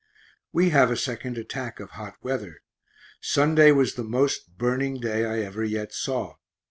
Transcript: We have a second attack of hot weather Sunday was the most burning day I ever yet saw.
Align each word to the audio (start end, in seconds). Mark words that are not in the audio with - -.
We 0.51 0.69
have 0.71 0.89
a 0.89 0.97
second 0.97 1.37
attack 1.37 1.79
of 1.79 1.91
hot 1.91 2.15
weather 2.23 2.63
Sunday 3.21 3.71
was 3.71 3.93
the 3.93 4.03
most 4.03 4.57
burning 4.57 4.99
day 4.99 5.25
I 5.25 5.41
ever 5.45 5.63
yet 5.63 5.93
saw. 5.93 6.37